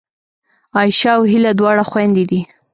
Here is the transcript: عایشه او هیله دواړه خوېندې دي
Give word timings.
عایشه 0.75 1.09
او 1.17 1.21
هیله 1.31 1.51
دواړه 1.59 1.83
خوېندې 1.89 2.23
دي 2.31 2.41